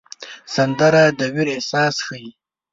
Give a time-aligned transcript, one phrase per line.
[0.55, 2.29] سندره د ویر احساس ښيي